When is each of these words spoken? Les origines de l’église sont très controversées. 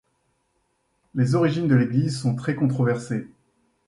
Les 1.13 1.35
origines 1.35 1.67
de 1.67 1.75
l’église 1.75 2.19
sont 2.19 2.33
très 2.33 2.55
controversées. 2.55 3.27